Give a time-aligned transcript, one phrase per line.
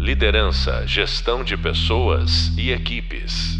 [0.00, 3.58] Liderança, gestão de pessoas e equipes.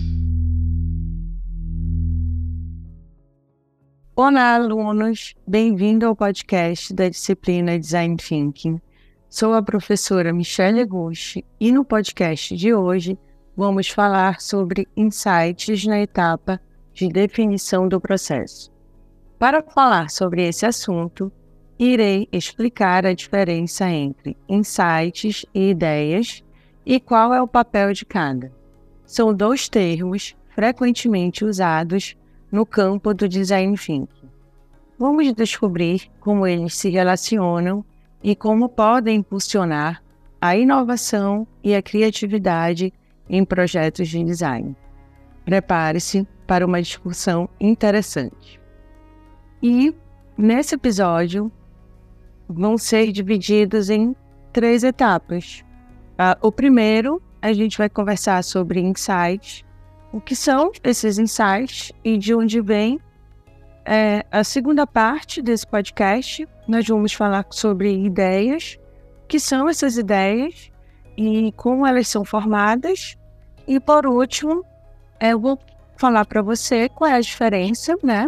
[4.16, 5.34] Olá, alunos!
[5.46, 8.80] Bem-vindo ao podcast da disciplina Design Thinking.
[9.29, 13.18] Sou a professora Michelle Gucci e no podcast de hoje
[13.54, 16.59] vamos falar sobre insights na etapa
[16.95, 18.72] de definição do processo.
[19.38, 21.30] Para falar sobre esse assunto,
[21.83, 26.45] irei explicar a diferença entre insights e ideias
[26.84, 28.52] e qual é o papel de cada.
[29.07, 32.15] São dois termos frequentemente usados
[32.52, 34.29] no campo do design thinking.
[34.98, 37.83] Vamos descobrir como eles se relacionam
[38.23, 40.02] e como podem impulsionar
[40.38, 42.93] a inovação e a criatividade
[43.27, 44.77] em projetos de design.
[45.47, 48.60] Prepare-se para uma discussão interessante.
[49.62, 49.95] E
[50.37, 51.51] nesse episódio
[52.50, 54.14] vão ser divididos em
[54.52, 55.64] três etapas.
[56.12, 59.65] Uh, o primeiro, a gente vai conversar sobre insights,
[60.12, 63.01] o que são esses insights e de onde vem.
[63.84, 68.78] É, a segunda parte desse podcast, nós vamos falar sobre ideias,
[69.25, 70.70] o que são essas ideias
[71.16, 73.16] e como elas são formadas.
[73.66, 74.64] E por último,
[75.20, 75.59] eu vou
[75.97, 78.26] falar para você qual é a diferença né,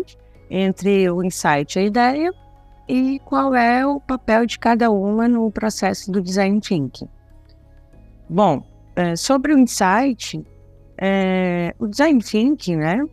[0.48, 2.41] entre o insight e a ideia
[2.88, 7.08] e qual é o papel de cada uma no processo do design thinking.
[8.28, 8.62] Bom,
[8.96, 10.44] é, sobre o insight,
[10.98, 13.04] é, o design thinking, né?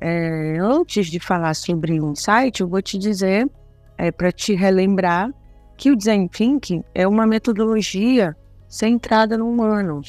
[0.00, 3.48] É, antes de falar sobre o insight, eu vou te dizer,
[3.96, 5.32] é, para te relembrar,
[5.76, 8.36] que o design thinking é uma metodologia
[8.68, 10.02] centrada no humano.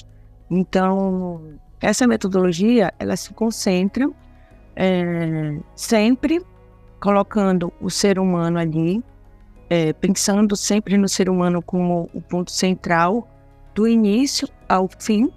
[0.50, 4.09] Então, essa metodologia, ela se concentra
[4.75, 6.42] é, sempre
[7.00, 9.03] colocando o ser humano ali,
[9.70, 13.28] é, pensando sempre no ser humano como o ponto central
[13.75, 15.31] do início ao fim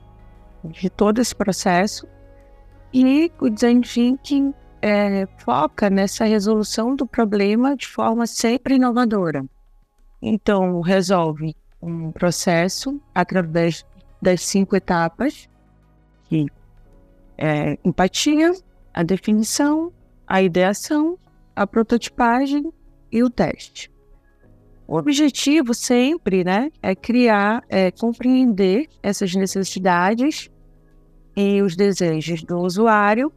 [0.65, 2.07] de todo esse processo.
[2.93, 9.45] E o design thinking é, foca nessa resolução do problema de forma sempre inovadora.
[10.21, 13.85] Então, resolve um processo através
[14.21, 15.48] das cinco etapas,
[16.29, 16.47] que
[17.37, 18.53] é empatia,
[18.95, 19.92] a definição,
[20.27, 21.19] a ideação,
[21.57, 22.73] a prototipagem
[23.11, 23.92] e o teste.
[24.92, 30.51] O objetivo sempre né, é criar, é compreender essas necessidades
[31.35, 33.33] e os desejos do usuário,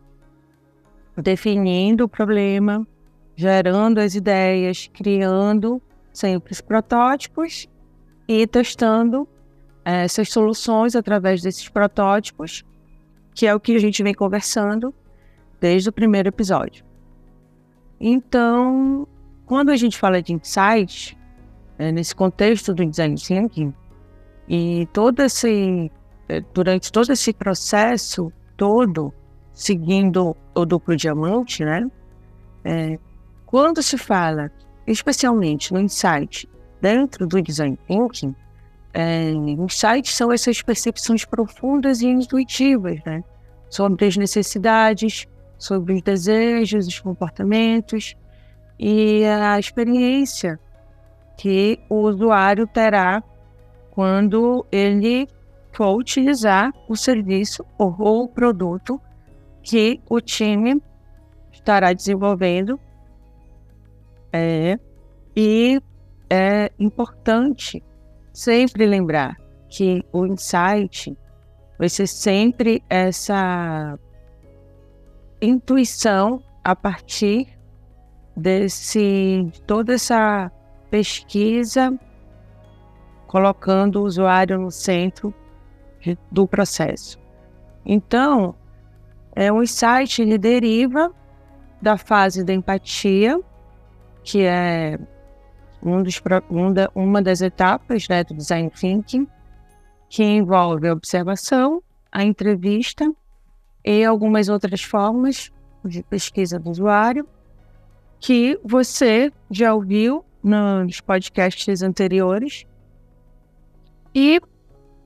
[1.15, 2.85] definindo o problema,
[3.37, 7.69] gerando as ideias, criando sempre os protótipos
[8.27, 9.25] e testando
[9.85, 12.65] é, essas soluções através desses protótipos,
[13.33, 14.93] que é o que a gente vem conversando
[15.61, 16.83] desde o primeiro episódio.
[17.97, 19.07] Então,
[19.45, 21.15] quando a gente fala de insights,
[21.77, 23.73] é, nesse contexto do design thinking,
[24.47, 25.91] e todo esse,
[26.29, 29.13] é, durante todo esse processo todo,
[29.53, 31.89] seguindo o duplo diamante, né?
[32.63, 32.99] É,
[33.45, 34.51] quando se fala,
[34.87, 36.49] especialmente no insight
[36.81, 38.35] dentro do design thinking,
[38.93, 43.23] é, insights são essas percepções profundas e intuitivas, né?
[43.69, 48.15] Sobre as necessidades, sobre os desejos, os comportamentos
[48.79, 50.59] e a experiência
[51.37, 53.23] que o usuário terá
[53.91, 55.27] quando ele
[55.71, 58.99] for utilizar o serviço ou o produto
[59.61, 60.81] que o time
[61.51, 62.79] estará desenvolvendo.
[64.31, 64.77] É,
[65.35, 65.81] e
[66.29, 67.83] é importante
[68.33, 69.37] sempre lembrar
[69.69, 71.17] que o insight
[71.77, 73.97] vai ser sempre essa
[75.41, 77.47] intuição a partir
[78.35, 80.51] desse toda essa
[80.95, 81.93] pesquisa
[83.27, 85.33] colocando o usuário no centro
[86.31, 87.19] do processo.
[87.85, 88.55] Então,
[89.35, 91.13] é um insight ele deriva
[91.81, 93.37] da fase da empatia,
[94.23, 94.97] que é
[95.83, 99.27] um dos, um uma das etapas né, do design thinking,
[100.07, 103.11] que envolve a observação, a entrevista
[103.83, 105.51] e algumas outras formas
[105.83, 107.27] de pesquisa do usuário
[108.17, 112.65] que você já ouviu nos podcasts anteriores.
[114.13, 114.39] E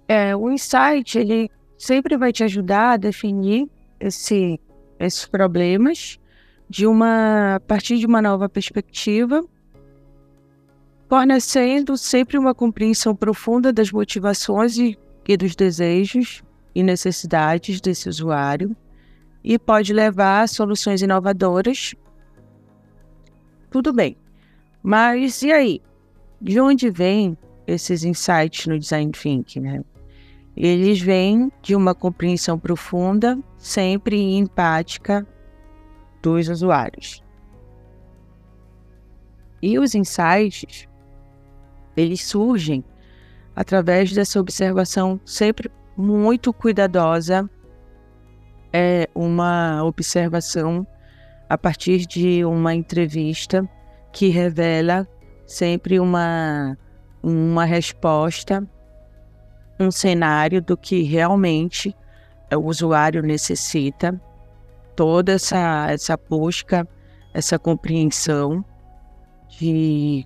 [0.06, 3.70] é, o insight, ele sempre vai te ajudar a definir
[4.00, 4.60] esse,
[5.00, 6.20] esses problemas
[6.70, 9.44] de uma, a partir de uma nova perspectiva,
[11.08, 16.44] fornecendo sempre uma compreensão profunda das motivações e, e dos desejos
[16.76, 18.76] e necessidades desse usuário
[19.42, 21.96] e pode levar a soluções inovadoras.
[23.72, 24.18] Tudo bem.
[24.82, 25.82] Mas e aí?
[26.42, 27.38] De onde vêm
[27.68, 29.84] esses insights no design thinking, né?
[30.60, 35.26] eles vêm de uma compreensão profunda, sempre empática
[36.22, 37.24] dos usuários.
[39.62, 40.88] E os insights,
[41.96, 42.84] eles surgem
[43.56, 47.50] através dessa observação sempre muito cuidadosa,
[48.72, 50.86] é uma observação
[51.50, 53.68] a partir de uma entrevista
[54.12, 55.08] que revela
[55.46, 56.78] sempre uma,
[57.22, 58.68] uma resposta,
[59.80, 61.96] um cenário do que realmente
[62.52, 64.20] o usuário necessita,
[64.96, 66.88] toda essa, essa busca,
[67.34, 68.66] essa compreensão
[69.48, 70.26] de,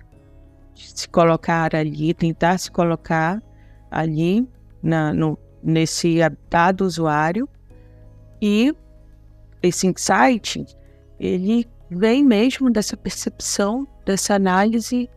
[0.74, 3.42] de se colocar ali, tentar se colocar
[3.90, 4.48] ali
[4.82, 7.48] na, no, nesse habitat do usuário.
[8.40, 8.74] E
[9.62, 10.64] esse insight
[11.18, 15.08] ele vem mesmo dessa percepção, dessa análise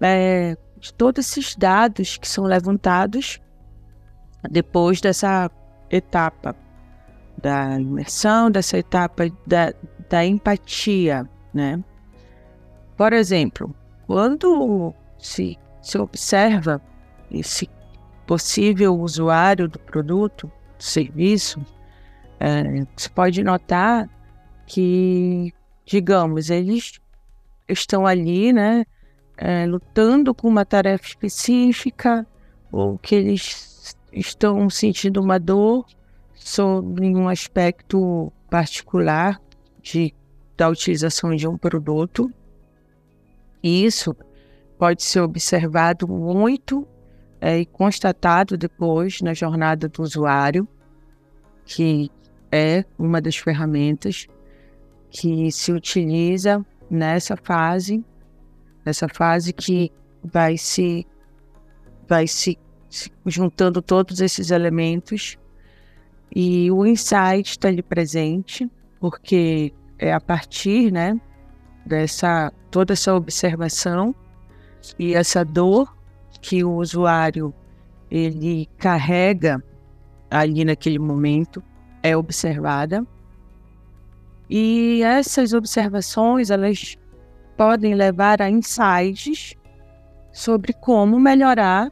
[0.00, 3.40] é, de todos esses dados que são levantados
[4.50, 5.50] depois dessa
[5.90, 6.54] etapa
[7.40, 9.72] da imersão, dessa etapa da,
[10.08, 11.82] da empatia, né?
[12.96, 13.74] Por exemplo,
[14.06, 16.80] quando se, se observa
[17.30, 17.68] esse
[18.26, 21.64] possível usuário do produto, do serviço,
[22.40, 24.08] é, você pode notar
[24.66, 25.52] que,
[25.86, 27.00] digamos, eles
[27.68, 28.84] estão ali, né,
[29.38, 32.26] é, lutando com uma tarefa específica,
[32.72, 35.86] ou que eles estão sentindo uma dor
[36.34, 39.40] sobre um aspecto particular
[39.80, 40.12] de,
[40.56, 42.30] da utilização de um produto.
[43.62, 44.14] Isso
[44.78, 46.86] pode ser observado muito
[47.40, 50.66] é, e constatado depois na jornada do usuário,
[51.64, 52.10] que
[52.50, 54.26] é uma das ferramentas
[55.18, 58.04] que se utiliza nessa fase,
[58.84, 59.90] nessa fase que
[60.22, 61.06] vai se
[62.06, 62.58] vai se,
[62.90, 65.38] se juntando todos esses elementos.
[66.34, 68.70] E o insight está ali presente
[69.00, 71.18] porque é a partir, né,
[71.86, 74.14] dessa toda essa observação
[74.98, 75.96] e essa dor
[76.42, 77.54] que o usuário
[78.10, 79.64] ele carrega
[80.30, 81.62] ali naquele momento
[82.02, 83.06] é observada
[84.48, 86.96] e essas observações, elas
[87.56, 89.54] podem levar a insights
[90.32, 91.90] sobre como melhorar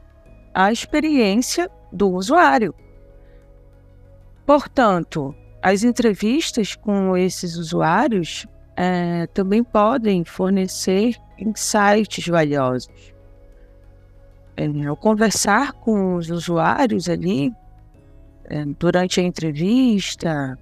[0.52, 2.74] a experiência do usuário.
[4.46, 8.46] Portanto, as entrevistas com esses usuários
[8.76, 13.14] é, também podem fornecer insights valiosos.
[14.56, 17.52] É, ao conversar com os usuários ali,
[18.44, 20.58] é, durante a entrevista,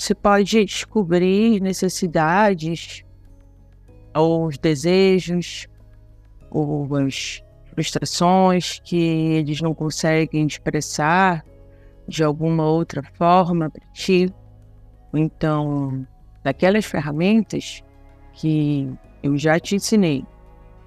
[0.00, 3.04] você pode descobrir necessidades,
[4.14, 5.68] ou os desejos,
[6.50, 7.44] ou as
[7.74, 11.44] frustrações que eles não conseguem expressar
[12.08, 14.32] de alguma outra forma para ti.
[15.12, 16.06] Então,
[16.42, 17.84] daquelas ferramentas
[18.32, 18.90] que
[19.22, 20.24] eu já te ensinei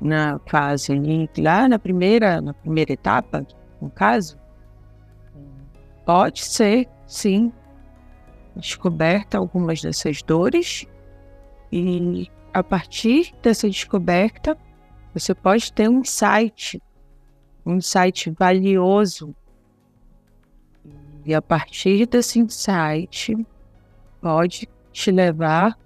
[0.01, 0.91] na fase
[1.37, 3.45] lá na primeira, na primeira etapa,
[3.79, 4.39] no caso,
[6.03, 7.53] pode ser, sim,
[8.55, 10.85] descoberta algumas dessas dores
[11.71, 14.57] e a partir dessa descoberta
[15.13, 16.81] você pode ter um insight,
[17.65, 19.35] um insight valioso.
[21.25, 23.35] E a partir desse insight
[24.19, 25.77] pode te levar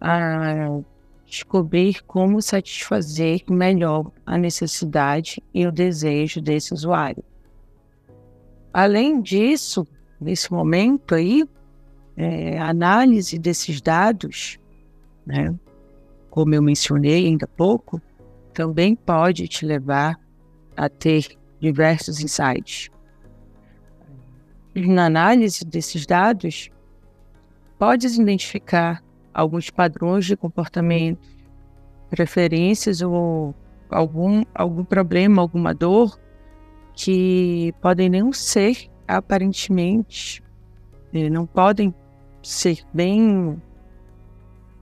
[0.00, 0.80] a
[1.24, 7.22] descobrir como satisfazer melhor a necessidade e o desejo desse usuário.
[8.72, 9.86] Além disso,
[10.20, 11.44] nesse momento aí,
[12.18, 14.58] é, análise desses dados,
[15.24, 15.54] né,
[16.28, 18.02] como eu mencionei ainda há pouco,
[18.52, 20.18] também pode te levar
[20.76, 22.90] a ter diversos insights.
[24.74, 26.70] Na análise desses dados,
[27.78, 31.28] podes identificar alguns padrões de comportamento,
[32.10, 33.54] preferências ou
[33.88, 36.18] algum, algum problema, alguma dor
[36.94, 40.42] que podem não ser aparentemente,
[41.12, 41.94] eh, não podem
[42.48, 43.60] ser bem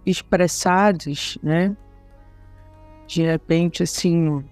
[0.06, 1.76] expressados, né?
[3.08, 4.44] De repente, assim,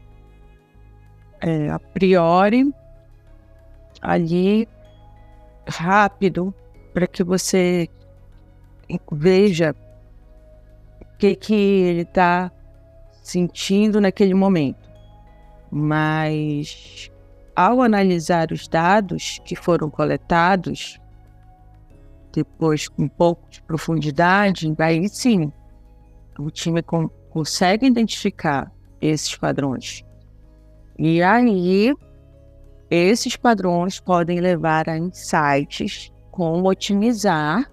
[1.40, 2.75] é, a priori,
[4.02, 4.68] ali,
[5.68, 6.52] rápido,
[6.92, 7.88] para que você
[9.12, 9.76] veja
[11.00, 12.50] o que, que ele está
[13.23, 14.90] sentindo naquele momento.
[15.71, 17.12] Mas,
[17.54, 21.00] ao analisar os dados que foram coletados,
[22.35, 25.53] depois com um pouco de profundidade, aí sim
[26.38, 30.05] o time com, consegue identificar esses padrões.
[30.99, 31.95] E aí
[32.91, 37.71] esses padrões podem levar a insights como otimizar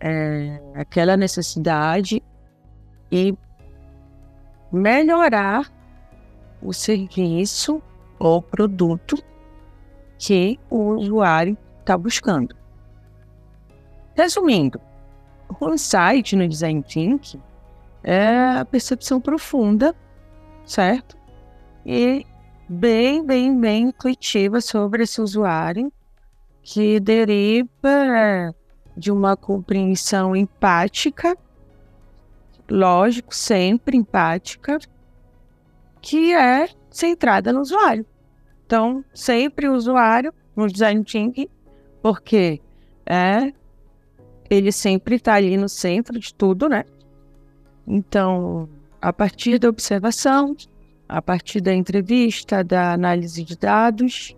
[0.00, 2.22] é, aquela necessidade
[3.10, 3.34] e
[4.72, 5.70] melhorar
[6.62, 7.82] o serviço
[8.18, 9.16] ou produto
[10.18, 12.61] que o usuário está buscando.
[14.14, 14.80] Resumindo,
[15.60, 17.40] o insight no design thinking
[18.02, 19.94] é a percepção profunda,
[20.64, 21.16] certo?
[21.84, 22.26] E
[22.68, 25.92] bem, bem, bem intuitiva sobre esse usuário
[26.62, 28.54] que deriva
[28.96, 31.36] de uma compreensão empática,
[32.70, 34.78] lógico, sempre empática,
[36.00, 38.04] que é centrada no usuário.
[38.66, 41.48] Então, sempre o usuário no design thinking,
[42.02, 42.60] porque
[43.06, 43.52] é
[44.52, 46.84] ele sempre está ali no centro de tudo, né?
[47.86, 48.68] Então,
[49.00, 50.54] a partir da observação,
[51.08, 54.36] a partir da entrevista, da análise de dados,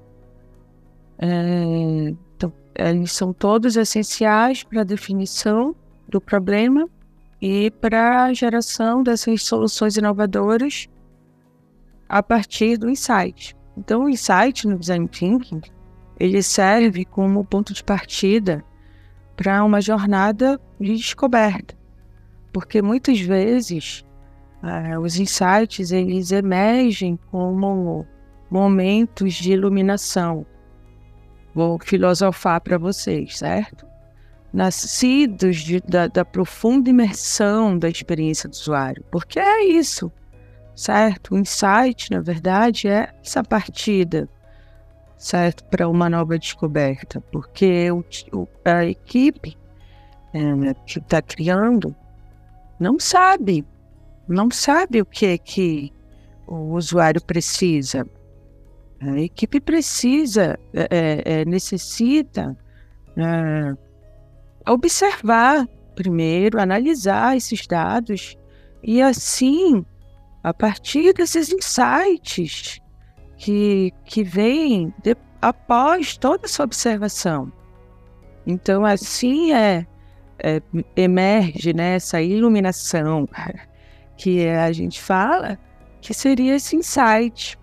[1.18, 5.74] é, então, eles são todos essenciais para a definição
[6.08, 6.88] do problema
[7.40, 10.88] e para a geração dessas soluções inovadoras
[12.08, 13.56] a partir do insight.
[13.76, 15.60] Então, o insight no design thinking
[16.18, 18.64] ele serve como ponto de partida
[19.36, 21.74] para uma jornada de descoberta,
[22.52, 24.04] porque muitas vezes
[24.62, 28.06] uh, os insights eles emergem como
[28.50, 30.46] momentos de iluminação.
[31.54, 33.86] Vou filosofar para vocês, certo?
[34.52, 40.12] Nascidos de, da, da profunda imersão da experiência do usuário, porque é isso,
[40.76, 41.34] certo?
[41.34, 44.28] O insight, na verdade, é essa partida
[45.16, 45.64] certo?
[45.64, 49.56] Para uma nova descoberta, porque o, o, a equipe
[50.32, 51.94] é, que está criando
[52.78, 53.64] não sabe,
[54.28, 55.92] não sabe o que é que
[56.46, 58.06] o usuário precisa.
[59.00, 62.56] A equipe precisa, é, é, é necessita
[63.16, 63.76] é,
[64.70, 68.36] observar primeiro, analisar esses dados
[68.82, 69.84] e assim,
[70.42, 72.80] a partir desses insights,
[73.44, 77.52] que, que vem de, após toda essa observação.
[78.46, 79.86] Então, assim é,
[80.38, 80.62] é,
[80.96, 83.28] emerge né, essa iluminação
[84.16, 85.58] que a gente fala,
[86.00, 87.58] que seria esse insight,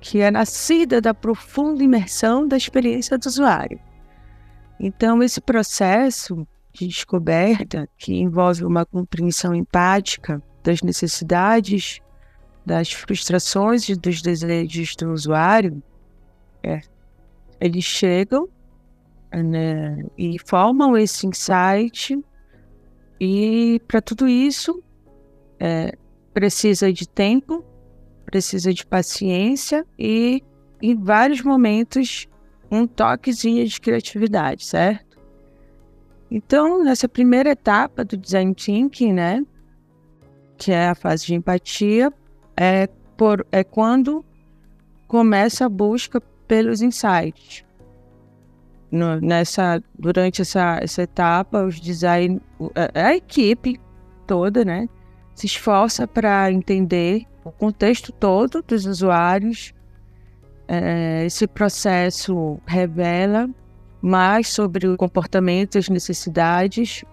[0.00, 3.80] que é nascida da profunda imersão da experiência do usuário.
[4.78, 12.00] Então, esse processo de descoberta, que envolve uma compreensão empática das necessidades
[12.68, 15.82] das frustrações e dos desejos do usuário,
[16.62, 16.80] é,
[17.58, 18.46] eles chegam
[19.32, 22.22] né, e formam esse insight,
[23.20, 24.82] e para tudo isso
[25.58, 25.96] é,
[26.32, 27.64] precisa de tempo,
[28.24, 30.42] precisa de paciência e,
[30.80, 32.28] em vários momentos,
[32.70, 35.18] um toquezinho de criatividade, certo?
[36.30, 39.42] Então, nessa primeira etapa do design thinking, né,
[40.58, 42.12] que é a fase de empatia,
[42.58, 44.24] é, por, é quando
[45.06, 47.64] começa a busca pelos insights.
[48.90, 52.40] No, nessa, durante essa, essa etapa, os design,
[52.74, 53.78] a, a equipe
[54.26, 54.88] toda, né,
[55.34, 59.72] se esforça para entender o contexto todo dos usuários.
[60.66, 63.48] É, esse processo revela
[64.02, 67.04] mais sobre o comportamento as necessidades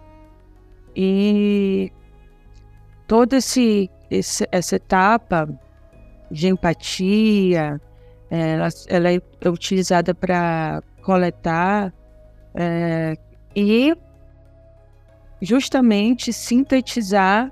[0.96, 1.92] e
[3.08, 5.48] todo esse esse, essa etapa
[6.32, 7.80] de empatia,
[8.30, 11.94] é, ela, ela é utilizada para coletar
[12.56, 13.16] é,
[13.56, 13.96] e
[15.42, 17.52] justamente sintetizar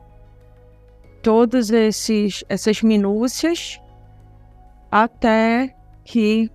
[1.21, 3.79] todas esses, essas minúcias
[4.91, 6.51] até que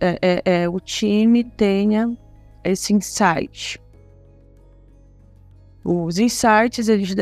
[0.00, 2.16] é, é, é o time tenha
[2.64, 3.80] esse insight.
[5.84, 7.12] Os insights eles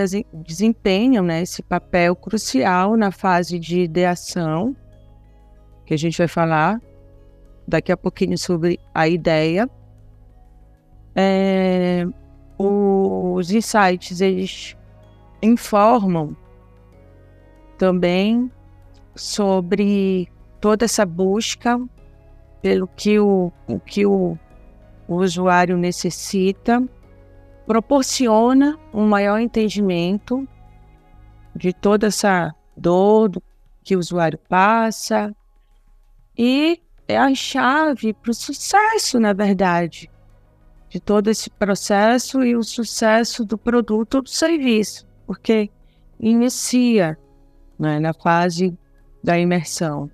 [0.45, 4.77] desempenham né, esse papel crucial na fase de ideação,
[5.87, 6.81] que a gente vai falar
[7.67, 9.69] daqui a pouquinho sobre a ideia.
[11.15, 12.07] É,
[12.59, 14.77] os insights eles
[15.43, 16.37] informam
[17.79, 18.51] também
[19.15, 20.29] sobre
[20.61, 21.81] toda essa busca
[22.61, 24.37] pelo que o, o que o,
[25.09, 26.87] o usuário necessita
[27.71, 30.45] proporciona um maior entendimento
[31.55, 33.41] de toda essa dor
[33.85, 35.33] que o usuário passa
[36.37, 40.11] e é a chave para o sucesso, na verdade,
[40.89, 45.71] de todo esse processo e o sucesso do produto ou do serviço, porque
[46.19, 47.17] inicia
[47.79, 48.77] né, na fase
[49.23, 50.11] da imersão.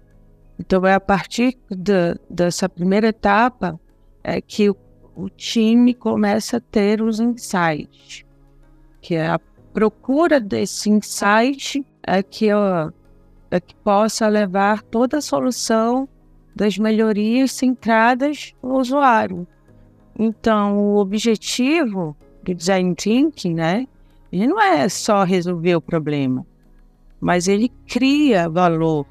[0.61, 3.81] Então, é a partir de, dessa primeira etapa
[4.23, 4.77] é que o,
[5.17, 8.25] o time começa a ter os insights,
[9.01, 9.41] que é a
[9.73, 12.91] procura desse insight é que, ó,
[13.51, 16.07] é que possa levar toda a solução
[16.55, 19.47] das melhorias centradas no usuário.
[20.19, 23.89] Então, o objetivo do design thinking, né,
[24.31, 26.47] ele não é só resolver o problema,
[27.21, 29.07] mas ele cria valor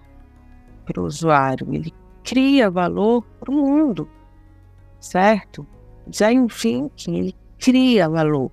[0.85, 1.91] para o usuário, ele
[2.23, 4.07] cria valor para o mundo,
[4.99, 5.65] certo?
[6.07, 8.51] Design thinking, ele cria valor.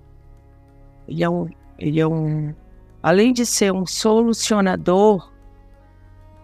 [1.07, 2.53] Ele é um, ele é um,
[3.01, 5.31] além de ser um solucionador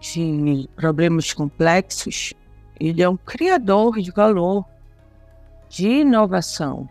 [0.00, 2.32] de problemas complexos,
[2.78, 4.64] ele é um criador de valor,
[5.68, 6.88] de inovação.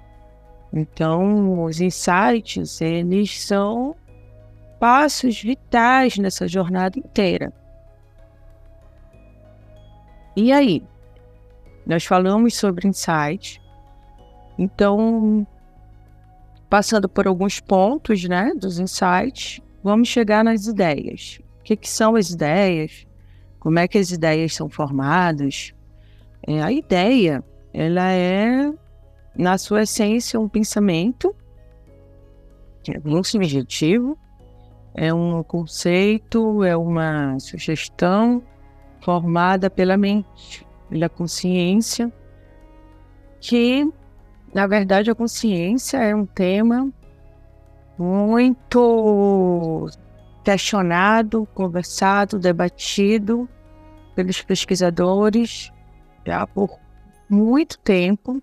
[0.72, 3.96] Então, os insights, eles são
[4.80, 7.52] passos vitais nessa jornada inteira.
[10.36, 10.84] E aí?
[11.86, 13.60] Nós falamos sobre insights.
[14.60, 15.48] Então,
[16.70, 21.40] passando por alguns pontos, né, dos insights, vamos chegar nas ideias.
[21.62, 23.08] O que, que são as ideias?
[23.58, 25.74] Como é que as ideias são formadas?
[26.46, 27.42] É, a ideia,
[27.74, 28.70] ela é,
[29.34, 31.34] na sua essência, um pensamento,
[32.90, 34.18] é bem subjetivo,
[34.94, 38.44] é um conceito, é uma sugestão
[39.00, 42.12] formada pela mente, pela consciência,
[43.40, 43.90] que,
[44.54, 46.92] na verdade, a consciência é um tema
[47.98, 49.90] muito
[50.44, 53.48] questionado, conversado, debatido
[54.16, 55.72] pelos pesquisadores
[56.26, 56.80] já por
[57.30, 58.42] muito tempo.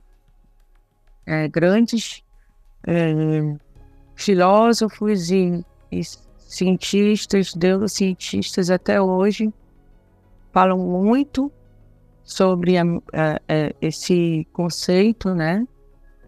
[1.27, 2.23] É, grandes
[2.87, 3.57] é,
[4.15, 6.03] filósofos e, e
[6.39, 9.53] cientistas, neurocientistas até hoje
[10.53, 11.51] falam muito
[12.23, 15.67] sobre a, a, a, esse conceito, né,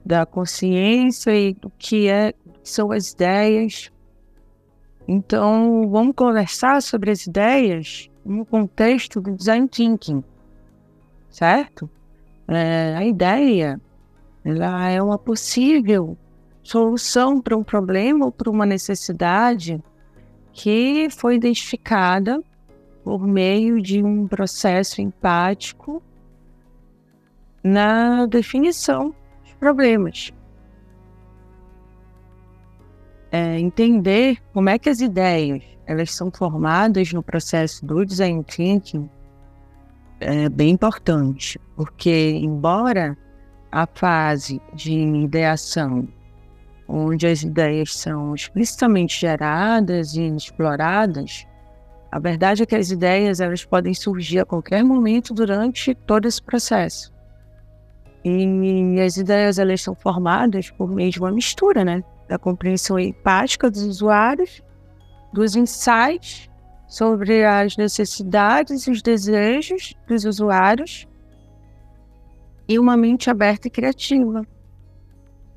[0.08, 3.92] da consciência e do que é são as ideias.
[5.06, 10.24] Então, vamos conversar sobre as ideias no contexto do design thinking,
[11.28, 11.90] certo?
[12.46, 13.78] É, a ideia,
[14.42, 16.16] ela é uma possível
[16.62, 19.82] solução para um problema ou para uma necessidade
[20.54, 22.42] que foi identificada
[23.04, 26.02] por meio de um processo empático
[27.62, 29.14] na definição
[29.58, 30.32] problemas.
[33.30, 39.08] É, entender como é que as ideias elas são formadas no processo do design thinking
[40.20, 43.16] é bem importante, porque embora
[43.70, 46.08] a fase de ideação,
[46.88, 51.46] onde as ideias são explicitamente geradas e exploradas,
[52.10, 56.42] a verdade é que as ideias elas podem surgir a qualquer momento durante todo esse
[56.42, 57.12] processo.
[58.24, 62.02] E as ideias elas são formadas por meio de uma mistura, né?
[62.28, 64.62] Da compreensão empática dos usuários,
[65.32, 66.50] dos insights
[66.86, 71.06] sobre as necessidades e os desejos dos usuários
[72.68, 74.42] e uma mente aberta e criativa,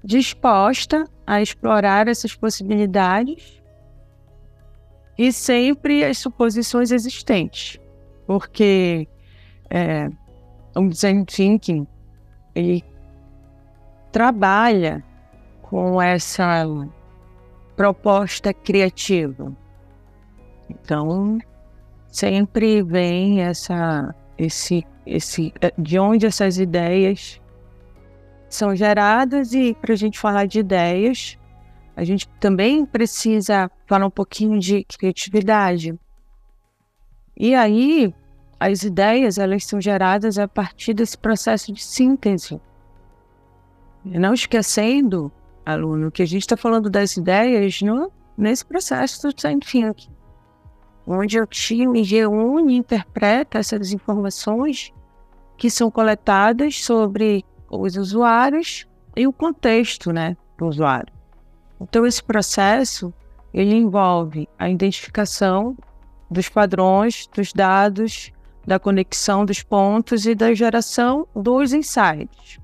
[0.03, 3.61] disposta a explorar essas possibilidades
[5.17, 7.79] e sempre as suposições existentes,
[8.25, 9.07] porque
[9.69, 10.09] é,
[10.75, 11.85] o design thinking
[12.53, 12.83] ele
[14.11, 15.03] trabalha
[15.61, 16.65] com essa
[17.75, 19.51] proposta criativa.
[20.69, 21.39] Então,
[22.07, 27.41] sempre vem essa esse esse é, de onde essas ideias
[28.49, 31.37] são geradas e para a gente falar de ideias
[31.95, 35.97] a gente também precisa falar um pouquinho de criatividade.
[37.35, 38.13] E aí,
[38.63, 42.61] as ideias, elas são geradas a partir desse processo de síntese.
[44.05, 45.31] Não esquecendo,
[45.65, 50.11] aluno, que a gente está falando das ideias no, nesse processo do design thinking,
[51.07, 54.93] onde o time reúne e interpreta essas informações
[55.57, 61.11] que são coletadas sobre os usuários e o contexto né, do usuário.
[61.79, 63.11] Então, esse processo
[63.51, 65.75] ele envolve a identificação
[66.29, 68.31] dos padrões, dos dados,
[68.65, 72.59] da conexão dos pontos e da geração dos insights.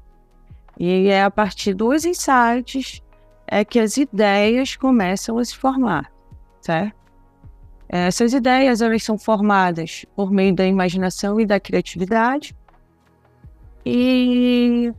[0.80, 3.02] E é a partir dos insights
[3.48, 6.12] é que as ideias começam a se formar,
[6.62, 6.96] certo?
[7.90, 12.54] Essas ideias elas são formadas por meio da imaginação e da criatividade.
[13.86, 14.92] E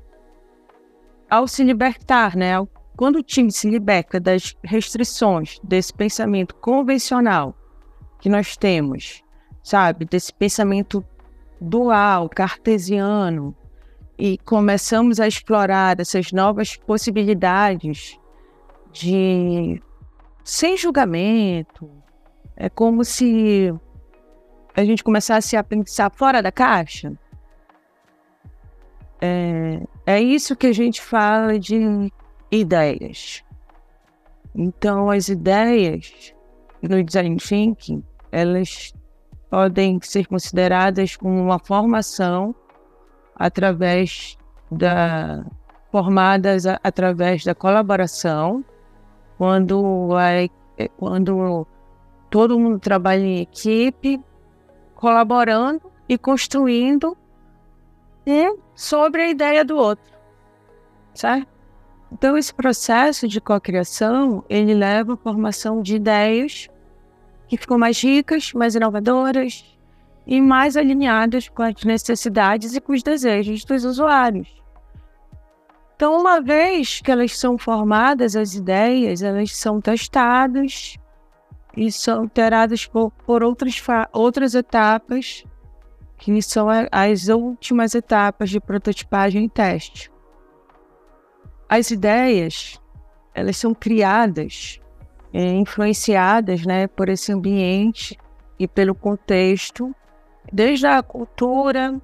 [1.28, 2.54] ao se libertar, né,
[2.96, 7.54] quando o time se liberta das restrições desse pensamento convencional
[8.18, 9.22] que nós temos,
[9.68, 11.04] sabe, desse pensamento
[11.60, 13.54] dual, cartesiano,
[14.18, 18.18] e começamos a explorar essas novas possibilidades
[18.90, 19.82] de
[20.42, 21.90] sem julgamento,
[22.56, 23.72] é como se
[24.74, 27.12] a gente começasse a pensar fora da caixa.
[29.20, 32.10] É, é isso que a gente fala de
[32.50, 33.44] ideias.
[34.54, 36.34] Então, as ideias
[36.80, 38.02] no design thinking,
[38.32, 38.94] elas
[39.50, 42.54] podem ser consideradas como uma formação
[43.34, 44.36] através
[44.70, 45.44] da
[45.90, 48.64] formadas a, através da colaboração,
[49.38, 50.48] quando é,
[50.98, 51.66] quando
[52.30, 54.20] todo mundo trabalha em equipe,
[54.94, 57.16] colaborando e construindo
[58.74, 60.12] sobre a ideia do outro,
[61.14, 61.48] certo?
[62.12, 66.68] Então esse processo de cocriação ele leva à formação de ideias
[67.48, 69.64] que ficam mais ricas, mais inovadoras
[70.26, 74.62] e mais alinhadas com as necessidades e com os desejos dos usuários.
[75.96, 80.96] Então, uma vez que elas são formadas, as ideias, elas são testadas
[81.76, 83.82] e são alteradas por, por outras,
[84.12, 85.44] outras etapas,
[86.18, 90.10] que são as últimas etapas de prototipagem e teste.
[91.68, 92.80] As ideias,
[93.34, 94.80] elas são criadas
[95.32, 98.18] é, influenciadas né, por esse ambiente
[98.58, 99.94] e pelo contexto,
[100.52, 102.00] desde a cultura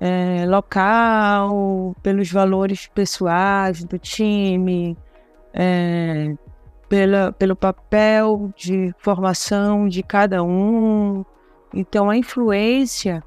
[0.00, 4.96] é, local, pelos valores pessoais do time,
[5.52, 6.34] é,
[6.88, 11.24] pela, pelo papel de formação de cada um.
[11.74, 13.22] Então, a influência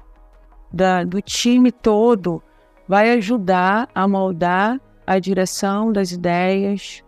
[0.72, 2.42] da, do time todo
[2.88, 7.04] vai ajudar a moldar a direção das ideias,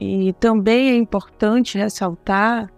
[0.00, 2.70] e também é importante ressaltar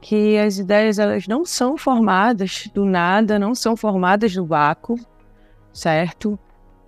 [0.00, 4.96] que as ideias elas não são formadas do nada, não são formadas do vácuo,
[5.72, 6.38] certo?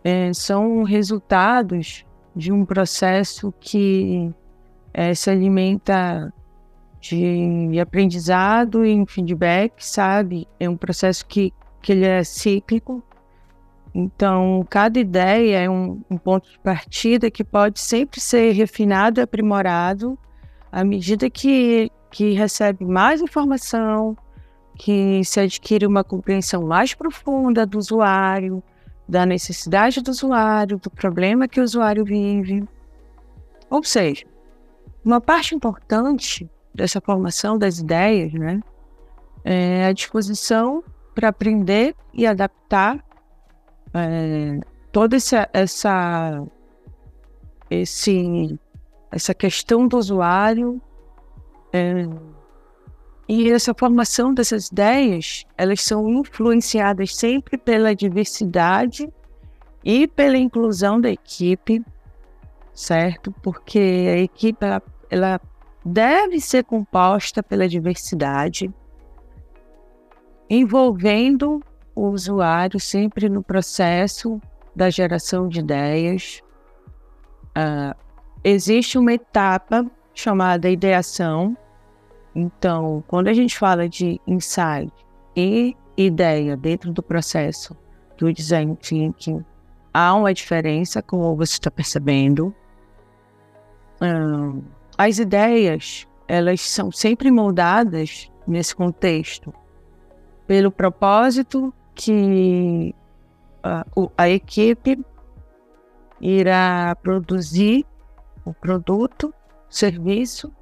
[0.04, 4.32] É, são resultados de um processo que
[4.94, 6.32] é, se alimenta
[7.00, 10.46] de aprendizado e feedback, sabe?
[10.58, 13.02] É um processo que, que ele é cíclico
[13.94, 19.22] então, cada ideia é um, um, ponto de partida que pode sempre ser refinado e
[19.22, 20.16] aprimorado
[20.70, 24.16] à medida que, que recebe mais informação,
[24.76, 28.62] que se adquire uma compreensão mais profunda do usuário,
[29.08, 32.64] da necessidade do usuário, do problema que o usuário vive.
[33.68, 34.24] Ou seja,
[35.04, 38.60] uma parte importante dessa formação das ideias né,
[39.44, 43.04] é a disposição para aprender e adaptar
[43.94, 44.60] é,
[44.92, 46.44] toda essa, essa,
[47.70, 48.58] esse,
[49.10, 50.80] essa questão do usuário
[51.72, 52.06] é,
[53.28, 59.08] e essa formação dessas ideias, elas são influenciadas sempre pela diversidade
[59.84, 61.82] e pela inclusão da equipe,
[62.74, 63.32] certo?
[63.40, 65.40] Porque a equipe ela, ela
[65.84, 68.72] deve ser composta pela diversidade,
[70.48, 71.62] envolvendo
[72.00, 74.40] o usuário sempre no processo
[74.74, 76.40] da geração de ideias.
[77.50, 77.94] Uh,
[78.42, 79.84] existe uma etapa
[80.14, 81.54] chamada ideação.
[82.34, 84.90] Então, quando a gente fala de insight
[85.36, 87.76] e ideia dentro do processo
[88.16, 89.44] do design thinking,
[89.92, 92.54] há uma diferença, como você está percebendo.
[94.00, 94.64] Uh,
[94.96, 99.52] as ideias, elas são sempre moldadas nesse contexto
[100.46, 102.94] pelo propósito que
[103.62, 103.84] a,
[104.16, 105.04] a equipe
[106.20, 107.86] irá produzir
[108.44, 109.34] o produto,
[109.68, 110.52] serviço,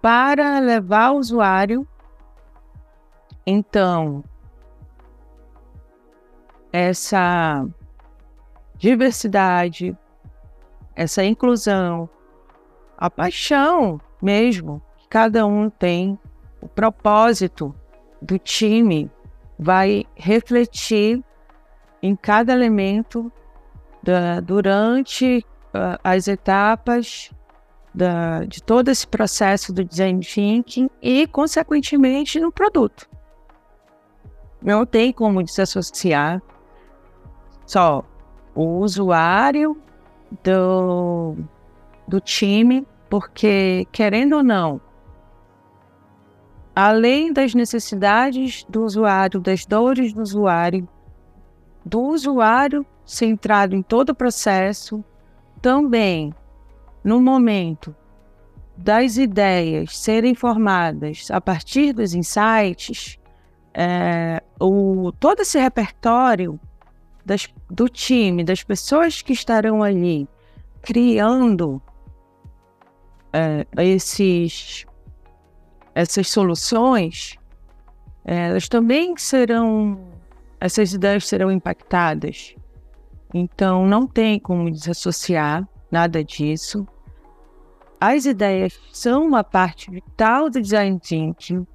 [0.00, 1.86] para levar ao usuário.
[3.46, 4.22] Então,
[6.72, 7.66] essa
[8.76, 9.96] diversidade,
[10.94, 12.08] essa inclusão,
[12.96, 16.18] a paixão mesmo que cada um tem,
[16.60, 17.74] o propósito
[18.20, 19.10] do time
[19.58, 21.22] vai refletir
[22.02, 23.32] em cada elemento
[24.02, 25.44] da, durante
[25.74, 27.30] uh, as etapas
[27.92, 33.08] da, de todo esse processo do design thinking e, consequentemente, no produto.
[34.62, 36.40] Não tem como desassociar
[37.66, 38.04] só
[38.54, 39.76] o usuário
[40.42, 41.36] do,
[42.06, 44.80] do time, porque, querendo ou não,
[46.78, 50.88] além das necessidades do usuário, das dores do usuário,
[51.84, 55.04] do usuário centrado em todo o processo,
[55.60, 56.32] também
[57.02, 57.92] no momento
[58.76, 63.18] das ideias serem formadas a partir dos insights,
[63.74, 66.60] é, o, todo esse repertório
[67.24, 70.28] das, do time, das pessoas que estarão ali
[70.80, 71.82] criando
[73.32, 74.86] é, esses,
[75.98, 77.36] essas soluções,
[78.24, 79.98] elas também serão,
[80.60, 82.54] essas ideias serão impactadas.
[83.34, 86.86] Então, não tem como desassociar nada disso.
[88.00, 91.66] As ideias são uma parte vital do design thinking.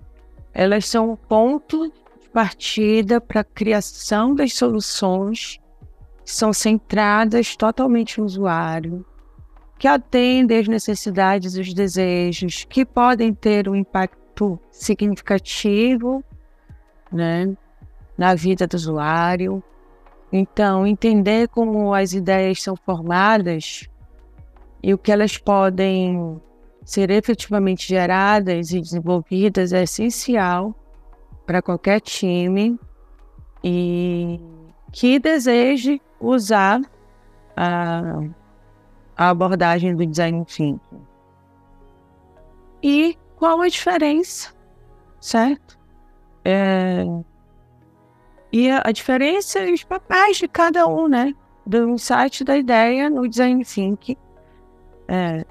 [0.53, 5.59] Elas são um ponto de partida para a criação das soluções
[6.23, 9.05] que são centradas totalmente no usuário,
[9.77, 16.23] que atendem às necessidades e os desejos, que podem ter um impacto significativo
[17.11, 17.55] né,
[18.17, 19.63] na vida do usuário.
[20.31, 23.87] Então, entender como as ideias são formadas
[24.81, 26.41] e o que elas podem
[26.83, 30.75] ser efetivamente geradas e desenvolvidas é essencial
[31.45, 32.79] para qualquer time
[33.63, 34.39] e
[34.91, 36.81] que deseje usar
[37.55, 38.23] a,
[39.15, 41.01] a abordagem do design thinking.
[42.81, 44.53] E qual a diferença,
[45.19, 45.79] certo?
[46.43, 47.05] É,
[48.51, 51.33] e a, a diferença e os papéis de cada um, né?
[51.65, 54.17] Do insight da ideia no design thinking.
[55.07, 55.45] É,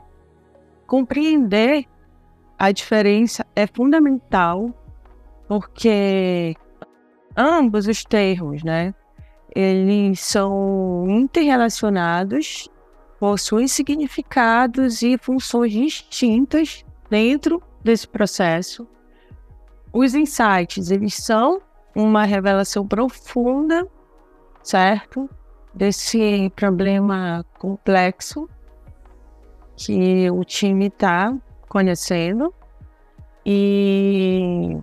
[0.87, 1.87] compreender
[2.59, 4.71] a diferença é fundamental,
[5.49, 6.55] porque
[7.37, 8.95] ambos os termos, né?
[9.55, 12.69] eles são interrelacionados,
[13.23, 18.85] possuem significados e funções distintas dentro desse processo.
[19.93, 21.63] Os insights, eles são
[21.95, 23.87] uma revelação profunda,
[24.61, 25.31] certo?
[25.73, 28.51] Desse problema complexo
[29.77, 31.33] que o time está
[31.69, 32.53] conhecendo.
[33.47, 34.77] E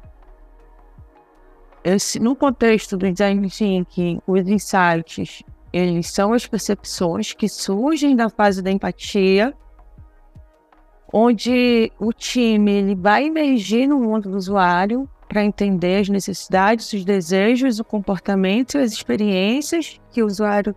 [1.84, 8.30] esse, no contexto do design thinking, os insights, eles são as percepções que surgem da
[8.30, 9.54] fase da empatia,
[11.12, 17.06] onde o time ele vai emergir no mundo do usuário para entender as necessidades, os
[17.06, 20.76] desejos, o comportamento e as experiências que o usuário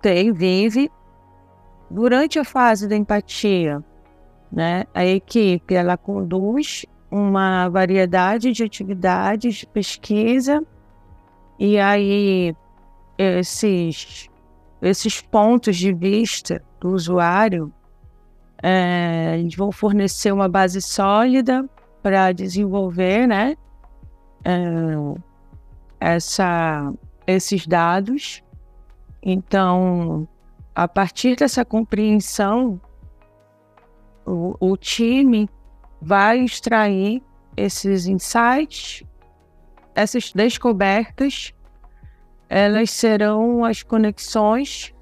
[0.00, 0.90] tem, vive
[1.88, 3.82] durante a fase da empatia.
[4.50, 4.84] Né?
[4.92, 10.64] A equipe ela conduz uma variedade de atividades de pesquisa
[11.58, 12.56] e aí
[13.18, 14.28] esses,
[14.80, 17.72] esses pontos de vista do usuário
[18.62, 21.68] é, vão fornecer uma base sólida
[22.02, 23.56] para desenvolver né,
[24.44, 24.54] é,
[26.00, 26.92] essa,
[27.26, 28.42] esses dados.
[29.22, 30.26] Então,
[30.74, 32.80] a partir dessa compreensão,
[34.26, 35.48] o, o time
[36.00, 37.22] vai extrair
[37.56, 39.04] esses insights,
[39.94, 41.52] essas descobertas,
[42.54, 44.92] elas serão as conexões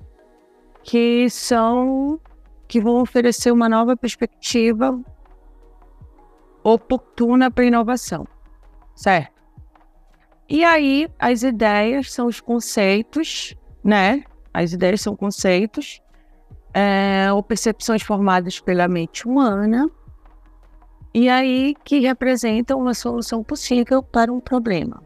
[0.85, 2.21] que são
[2.69, 4.97] que vão oferecer uma nova perspectiva
[6.63, 8.25] oportuna para inovação,
[8.95, 9.43] certo?
[10.49, 14.23] E aí as ideias são os conceitos, né?
[14.55, 16.01] As ideias são conceitos
[16.73, 19.91] é, ou percepções formadas pela mente humana
[21.13, 25.03] e aí que representa uma solução possível para um problema.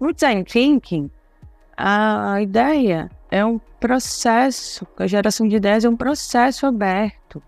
[0.00, 1.08] No design thinking,
[1.76, 7.42] a ideia é um processo, a geração de ideias é um processo aberto,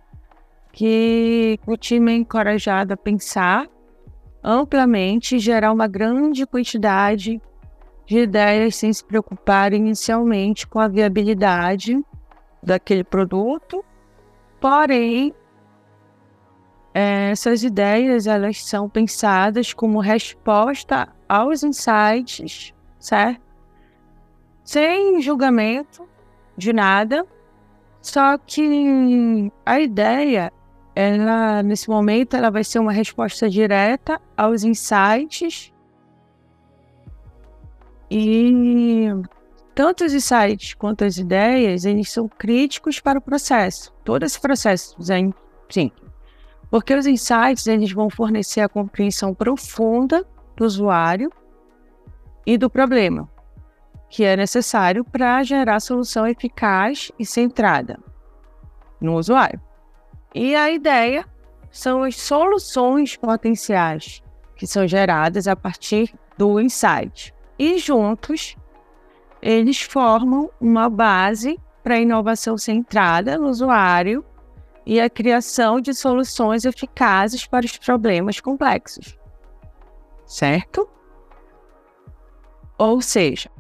[0.73, 3.67] que o time é encorajado a pensar
[4.43, 7.41] amplamente e gerar uma grande quantidade
[8.05, 11.99] de ideias sem se preocupar inicialmente com a viabilidade
[12.63, 13.85] daquele produto,
[14.61, 15.35] porém
[16.93, 23.46] essas ideias elas são pensadas como resposta aos insights, certo?
[24.67, 26.07] Sem julgamento
[26.57, 27.25] de nada.
[28.03, 30.53] Só que a ideia,
[30.95, 35.73] ela nesse momento, ela vai ser uma resposta direta aos insights
[38.11, 39.09] e
[39.75, 43.93] tanto os insights quanto as ideias, eles são críticos para o processo.
[44.05, 44.97] Todo esse processo,
[45.69, 45.91] sim,
[46.71, 50.25] porque os insights eles vão fornecer a compreensão profunda
[50.57, 51.31] do usuário
[52.47, 53.29] e do problema,
[54.09, 57.99] que é necessário para gerar solução eficaz e centrada
[59.01, 59.61] no usuário.
[60.35, 61.25] E a ideia
[61.71, 64.23] são as soluções potenciais
[64.57, 67.35] que são geradas a partir do insight.
[67.59, 68.57] E juntos,
[69.41, 74.25] eles formam uma base para a inovação centrada no usuário
[74.85, 79.19] e a criação de soluções eficazes para os problemas complexos.
[80.25, 80.89] Certo?
[82.79, 83.51] Ou seja,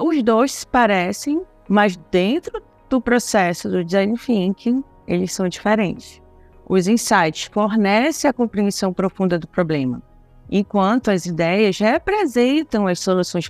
[0.00, 6.20] os dois parecem, mas dentro do processo do design thinking, eles são diferentes.
[6.68, 10.02] Os insights fornecem a compreensão profunda do problema,
[10.50, 13.48] enquanto as ideias representam as soluções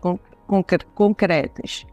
[0.94, 1.86] concretas.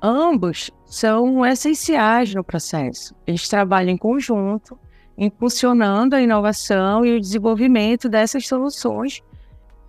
[0.00, 3.14] Ambos são essenciais no processo.
[3.26, 4.78] Eles trabalham em conjunto,
[5.16, 9.20] impulsionando a inovação e o desenvolvimento dessas soluções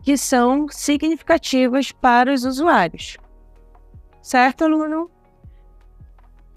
[0.01, 3.17] que são significativas para os usuários.
[4.29, 5.09] Certo, aluno?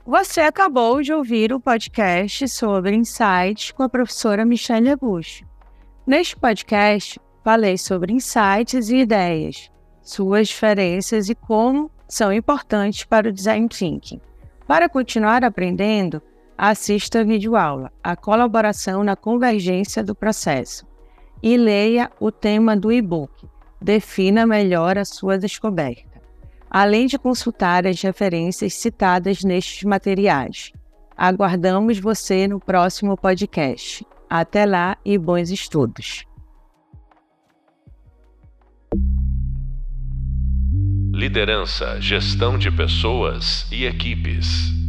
[0.05, 5.47] Você acabou de ouvir o podcast sobre insights com a professora Michelle Augusto.
[6.07, 9.71] Neste podcast, falei sobre insights e ideias,
[10.03, 14.21] suas diferenças e como são importantes para o design thinking.
[14.67, 16.21] Para continuar aprendendo,
[16.59, 20.87] assista a videoaula A Colaboração na Convergência do Processo
[21.43, 23.49] e leia o tema do e-book
[23.81, 26.12] Defina melhor a sua descoberta,
[26.75, 30.73] além de consultar as referências citadas nestes materiais.
[31.15, 34.07] Aguardamos você no próximo podcast.
[34.29, 36.25] Até lá e bons estudos!
[41.15, 44.82] Liderança, gestão de pessoas e equipes.